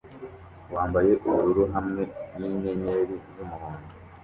[0.73, 2.03] wambaye ubururu hamwe
[2.39, 3.91] ninyenyeri z'umuhondo